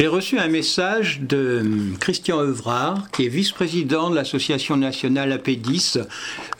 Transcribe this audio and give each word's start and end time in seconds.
J'ai 0.00 0.06
reçu 0.06 0.38
un 0.38 0.48
message 0.48 1.20
de 1.20 1.62
Christian 2.00 2.42
Evrard, 2.42 3.10
qui 3.10 3.26
est 3.26 3.28
vice-président 3.28 4.08
de 4.08 4.14
l'association 4.14 4.78
nationale 4.78 5.30
AP10, 5.30 6.02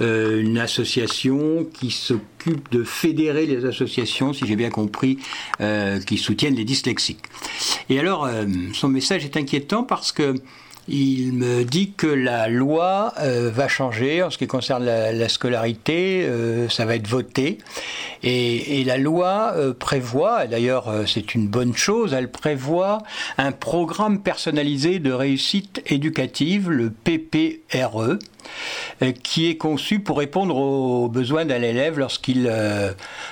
euh, 0.03 0.43
une 0.43 0.59
association 0.59 1.67
qui 1.73 1.91
s'occupe 1.91 2.71
de 2.71 2.85
fédérer 2.85 3.47
les 3.47 3.65
associations, 3.65 4.35
si 4.35 4.47
j'ai 4.47 4.57
bien 4.57 4.69
compris, 4.69 5.21
euh, 5.63 6.01
qui 6.01 6.19
soutiennent 6.19 6.55
les 6.55 6.67
dyslexiques. 6.67 7.23
Et 7.89 7.99
alors, 7.99 8.27
euh, 8.27 8.45
son 8.75 8.89
message 8.89 9.25
est 9.25 9.39
inquiétant 9.39 9.85
parce 9.85 10.13
que 10.13 10.35
il 10.89 11.33
me 11.33 11.65
dit 11.65 11.93
que 11.93 12.07
la 12.07 12.49
loi 12.49 13.13
euh, 13.21 13.51
va 13.53 13.69
changer 13.69 14.23
en 14.23 14.31
ce 14.31 14.39
qui 14.39 14.47
concerne 14.47 14.85
la, 14.85 15.29
scolarité, 15.29 16.25
euh, 16.25 16.69
ça 16.69 16.85
va 16.85 16.97
être 16.97 17.07
voté. 17.07 17.59
Et, 18.23 18.83
la 18.85 18.97
loi 18.97 19.53
euh, 19.57 19.75
prévoit, 19.75 20.47
d'ailleurs 20.47 20.93
c'est 21.07 21.35
une 21.35 21.47
bonne 21.47 21.77
chose, 21.77 22.15
elle 22.15 22.31
prévoit 22.31 22.99
un 23.39 23.53
programme 23.53 24.23
personnalisé 24.23 24.99
de 24.99 25.13
réussite 25.13 25.83
éducative, 25.87 26.71
le 26.71 26.91
PPRE, 26.91 28.19
qui 29.23 29.49
est 29.49 29.57
conçu 29.57 30.01
pour 30.01 30.19
répondre 30.19 30.57
aux 30.57 31.09
besoins 31.09 31.45
d'un 31.45 31.63
élève 31.63 31.99
lorsqu'il 31.99 32.51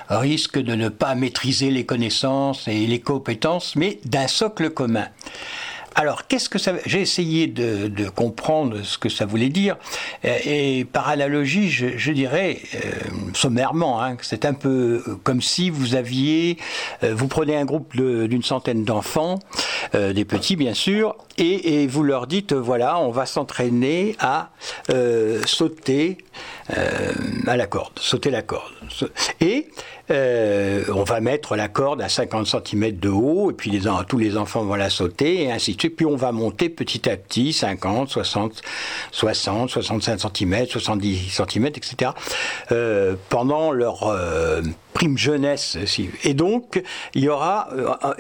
risque 0.09 0.59
de 0.59 0.75
ne 0.75 0.89
pas 0.89 1.15
maîtriser 1.15 1.71
les 1.71 1.87
connaissances 1.87 2.69
et 2.69 2.87
les 2.87 3.01
compétences, 3.01 3.75
mais 3.75 3.99
d'un 4.05 4.29
socle 4.29 4.71
commun. 4.71 5.09
Alors, 5.99 6.29
qu'est-ce 6.29 6.49
que 6.49 6.61
ça 6.61 6.75
J'ai 6.87 7.01
essayé 7.01 7.49
de, 7.49 8.09
comprendre 8.09 8.83
ce 8.85 8.99
que 8.99 9.09
ça 9.09 9.27
voulait 9.27 9.49
dire, 9.49 9.77
et, 10.23 10.85
par 10.85 11.09
analogie, 11.09 11.71
je, 11.71 12.13
dirais 12.13 12.61
euh, 12.77 12.79
sommairement 13.35 14.01
hein, 14.01 14.15
que 14.15 14.25
c'est 14.25 14.45
un 14.45 14.55
peu 14.55 15.03
comme 15.25 15.43
si 15.43 15.71
vous 15.71 15.97
aviez, 15.97 16.57
euh, 17.03 17.17
vous 17.17 17.27
prenez 17.27 17.57
un 17.57 17.65
groupe 17.65 17.97
d'une 17.97 18.45
centaine 18.45 18.85
d'enfants, 18.85 19.41
euh, 19.97 20.13
des 20.13 20.25
petits 20.25 20.55
bien 20.55 20.73
sûr, 20.73 21.17
et, 21.37 21.89
vous 21.89 22.05
leur 22.05 22.29
dites 22.29 22.53
voilà, 22.53 23.01
on 23.01 23.11
va 23.11 23.27
s'entraîner 23.27 24.15
à 24.21 24.51
sauter 25.45 26.19
à 26.69 27.57
la 27.57 27.67
corde, 27.67 27.99
sauter 27.99 28.31
la 28.31 28.43
corde, 28.43 28.73
et 29.41 29.69
euh, 30.11 30.85
on 30.95 31.05
va 31.05 31.21
mettre 31.21 31.55
la 31.57 31.69
corde 31.69 32.01
à 32.01 32.09
50 32.09 32.47
cm 32.47 32.93
de 32.93 33.09
haut, 33.09 33.51
et 33.51 33.55
puis 33.55 33.83
tous 34.09 34.19
les 34.19 34.37
enfants 34.37 34.65
vont 34.65 34.75
la 34.75 34.91
sauter, 34.91 35.43
et 35.43 35.53
ainsi 35.53 35.75
de 35.75 35.81
suite. 35.81 35.97
Puis 35.97 36.07
on 36.07 36.17
va 36.17 36.33
monter 36.33 36.69
petit 36.69 37.09
à 37.09 37.17
petit, 37.17 37.53
50, 37.53 38.09
60, 38.09 38.63
60, 39.13 39.71
65 39.71 40.19
cm, 40.19 40.67
70 40.67 41.31
cm, 41.31 41.67
etc., 41.67 42.13
euh, 42.73 43.17
pendant 43.29 43.73
leur 43.73 44.05
euh, 44.05 44.63
prime 44.95 45.19
jeunesse. 45.19 45.77
Et 46.25 46.35
donc, 46.35 46.83
il 47.15 47.23
y, 47.23 47.29
aura, 47.29 47.69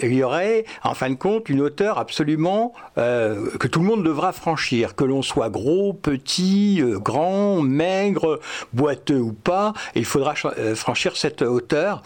il 0.00 0.14
y 0.14 0.22
aurait, 0.22 0.64
en 0.84 0.94
fin 0.94 1.10
de 1.10 1.16
compte, 1.16 1.48
une 1.48 1.60
hauteur 1.60 1.98
absolument 1.98 2.72
que 2.96 3.66
tout 3.66 3.80
le 3.80 3.86
monde 3.86 4.04
devra 4.04 4.32
franchir, 4.32 4.94
que 4.94 5.04
l'on 5.04 5.22
soit 5.22 5.48
gros, 5.48 5.92
petit, 5.92 6.80
grand, 6.84 7.62
maigre, 7.62 8.38
boiteux 8.72 9.18
ou 9.18 9.32
pas, 9.32 9.72
il 9.96 10.04
faudra 10.04 10.34
franchir 10.74 11.16
cette 11.16 11.42
hauteur. 11.42 12.02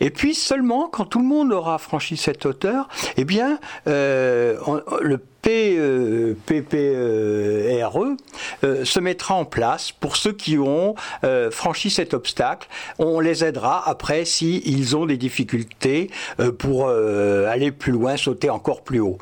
Et 0.00 0.10
puis 0.10 0.34
seulement 0.34 0.88
quand 0.88 1.04
tout 1.04 1.18
le 1.18 1.26
monde 1.26 1.52
aura 1.52 1.78
franchi 1.78 2.16
cette 2.16 2.46
hauteur, 2.46 2.88
eh 3.16 3.24
bien, 3.24 3.58
euh, 3.86 4.56
le 5.00 5.18
PPRE 5.42 6.36
e, 6.46 8.16
euh, 8.64 8.84
se 8.84 9.00
mettra 9.00 9.34
en 9.34 9.44
place 9.44 9.90
pour 9.90 10.16
ceux 10.16 10.32
qui 10.32 10.56
ont 10.58 10.94
euh, 11.24 11.50
franchi 11.50 11.90
cet 11.90 12.14
obstacle. 12.14 12.68
On 12.98 13.18
les 13.18 13.44
aidera 13.44 13.88
après 13.88 14.24
si 14.24 14.62
ils 14.64 14.96
ont 14.96 15.04
des 15.04 15.16
difficultés 15.16 16.10
euh, 16.38 16.52
pour 16.52 16.88
aller 16.88 17.72
plus 17.72 17.92
loin, 17.92 18.16
sauter 18.16 18.50
encore 18.50 18.82
plus 18.82 19.00
haut. 19.00 19.18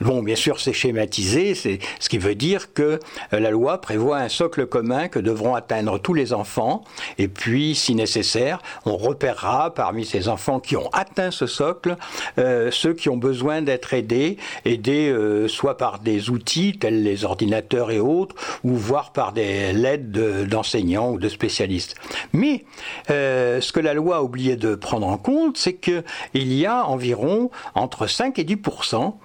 Bon, 0.00 0.22
bien 0.22 0.34
sûr, 0.34 0.60
c'est 0.60 0.72
schématisé, 0.72 1.54
c'est 1.54 1.78
ce 2.00 2.08
qui 2.08 2.18
veut 2.18 2.34
dire 2.34 2.72
que 2.72 2.98
la 3.30 3.50
loi 3.50 3.80
prévoit 3.80 4.18
un 4.18 4.28
socle 4.28 4.66
commun 4.66 5.08
que 5.08 5.18
devront 5.18 5.54
atteindre 5.54 5.98
tous 5.98 6.14
les 6.14 6.32
enfants. 6.32 6.84
Et 7.18 7.28
puis, 7.28 7.74
si 7.74 7.94
nécessaire, 7.94 8.60
on 8.86 8.96
repérera 8.96 9.74
parmi 9.74 10.04
ces 10.04 10.28
enfants 10.28 10.60
qui 10.60 10.76
ont 10.76 10.88
atteint 10.92 11.30
ce 11.30 11.46
socle 11.46 11.96
ceux 12.36 12.94
qui 12.94 13.08
ont 13.08 13.16
besoin 13.16 13.62
d'être 13.62 13.94
aidés, 13.94 14.36
aidés 14.64 15.14
soit 15.60 15.76
par 15.76 15.98
des 15.98 16.30
outils 16.30 16.78
tels 16.78 17.02
les 17.02 17.26
ordinateurs 17.26 17.90
et 17.90 18.00
autres, 18.00 18.34
ou 18.64 18.74
voire 18.76 19.12
par 19.12 19.34
l'aide 19.34 20.10
d'enseignants 20.48 21.10
ou 21.10 21.18
de 21.18 21.28
spécialistes. 21.28 21.96
Mais 22.32 22.64
euh, 23.10 23.60
ce 23.60 23.70
que 23.70 23.80
la 23.80 23.92
loi 23.92 24.16
a 24.16 24.22
oublié 24.22 24.56
de 24.56 24.74
prendre 24.74 25.06
en 25.06 25.18
compte, 25.18 25.58
c'est 25.58 25.74
qu'il 25.74 26.02
y 26.34 26.64
a 26.64 26.86
environ 26.86 27.50
entre 27.74 28.06
5 28.06 28.38
et 28.38 28.44
10% 28.44 29.16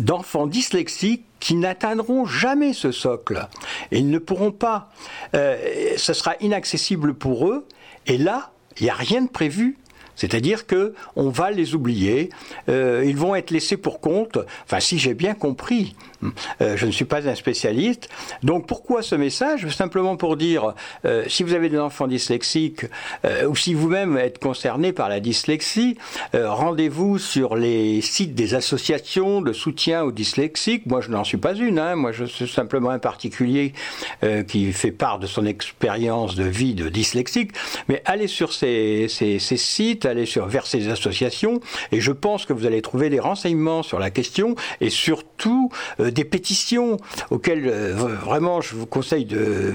d'enfants 0.00 0.48
dyslexiques 0.48 1.26
qui 1.38 1.54
n'atteindront 1.54 2.26
jamais 2.26 2.72
ce 2.72 2.90
socle. 2.90 3.46
Ils 3.92 4.10
ne 4.10 4.18
pourront 4.18 4.50
pas. 4.50 4.90
Euh, 5.36 5.94
ce 5.96 6.12
sera 6.12 6.34
inaccessible 6.40 7.14
pour 7.14 7.48
eux. 7.48 7.68
Et 8.08 8.18
là, 8.18 8.50
il 8.80 8.84
n'y 8.84 8.90
a 8.90 8.94
rien 8.94 9.22
de 9.22 9.28
prévu 9.28 9.78
c'est-à-dire 10.16 10.66
que 10.66 10.94
on 11.16 11.28
va 11.28 11.50
les 11.50 11.74
oublier, 11.74 12.30
euh, 12.68 13.04
ils 13.06 13.16
vont 13.16 13.34
être 13.34 13.50
laissés 13.50 13.76
pour 13.76 14.00
compte. 14.00 14.38
Enfin, 14.64 14.80
si 14.80 14.98
j'ai 14.98 15.14
bien 15.14 15.34
compris, 15.34 15.94
euh, 16.60 16.76
je 16.76 16.86
ne 16.86 16.90
suis 16.90 17.04
pas 17.04 17.28
un 17.28 17.34
spécialiste. 17.34 18.08
Donc, 18.42 18.66
pourquoi 18.66 19.02
ce 19.02 19.14
message? 19.14 19.68
Simplement 19.68 20.16
pour 20.16 20.36
dire, 20.36 20.74
euh, 21.04 21.24
si 21.28 21.42
vous 21.42 21.54
avez 21.54 21.68
des 21.68 21.78
enfants 21.78 22.06
dyslexiques 22.06 22.86
ou 23.48 23.56
si 23.56 23.74
vous-même 23.74 24.16
êtes 24.16 24.38
concerné 24.38 24.92
par 24.92 25.08
la 25.08 25.20
dyslexie, 25.20 25.96
rendez-vous 26.32 27.18
sur 27.18 27.56
les 27.56 28.00
sites 28.00 28.34
des 28.34 28.54
associations 28.54 29.40
de 29.40 29.52
soutien 29.52 30.02
aux 30.02 30.12
dyslexiques. 30.12 30.86
Moi, 30.86 31.00
je 31.00 31.10
n'en 31.10 31.24
suis 31.24 31.36
pas 31.36 31.54
une. 31.54 31.78
Hein. 31.78 31.96
Moi, 31.96 32.12
je 32.12 32.24
suis 32.24 32.48
simplement 32.48 32.90
un 32.90 32.98
particulier 32.98 33.72
qui 34.48 34.72
fait 34.72 34.90
part 34.90 35.18
de 35.18 35.26
son 35.26 35.46
expérience 35.46 36.34
de 36.34 36.44
vie 36.44 36.74
de 36.74 36.88
dyslexique. 36.88 37.52
Mais 37.88 38.02
allez 38.04 38.28
sur 38.28 38.52
ces, 38.52 39.08
sites 39.08 40.03
sur 40.26 40.46
vers 40.46 40.66
ces 40.66 40.88
associations 40.88 41.60
et 41.90 42.00
je 42.00 42.12
pense 42.12 42.44
que 42.44 42.52
vous 42.52 42.66
allez 42.66 42.82
trouver 42.82 43.08
des 43.08 43.20
renseignements 43.20 43.82
sur 43.82 43.98
la 43.98 44.10
question 44.10 44.54
et 44.80 44.90
surtout 44.90 45.70
euh, 45.98 46.10
des 46.10 46.24
pétitions 46.24 46.98
auxquelles 47.30 47.66
euh, 47.66 47.94
vraiment 47.94 48.60
je 48.60 48.74
vous 48.74 48.86
conseille 48.86 49.24
de, 49.24 49.72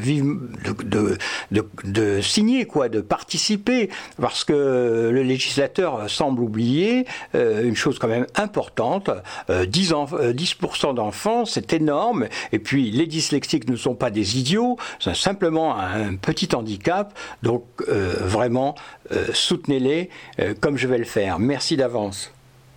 signer, 2.21 2.65
quoi, 2.65 2.89
de 2.89 3.01
participer 3.01 3.89
parce 4.21 4.43
que 4.43 5.09
le 5.11 5.23
législateur 5.23 6.09
semble 6.09 6.41
oublier 6.41 7.05
euh, 7.33 7.63
une 7.63 7.75
chose 7.75 7.97
quand 7.97 8.07
même 8.07 8.27
importante 8.35 9.09
10, 9.49 9.93
10 10.33 10.57
d'enfants, 10.95 11.45
c'est 11.45 11.73
énorme 11.73 12.27
et 12.51 12.59
puis 12.59 12.91
les 12.91 13.07
dyslexiques 13.07 13.67
ne 13.67 13.75
sont 13.75 13.95
pas 13.95 14.11
des 14.11 14.37
idiots, 14.37 14.77
c'est 14.99 15.15
simplement 15.15 15.77
un 15.77 16.15
petit 16.15 16.49
handicap 16.53 17.17
donc 17.41 17.63
vraiment 17.89 18.75
soutenez-les 19.33 20.09
euh, 20.39 20.53
comme 20.59 20.77
je 20.77 20.87
vais 20.87 20.97
le 20.97 21.05
faire. 21.05 21.39
Merci 21.39 21.77
d'avance. 21.77 22.31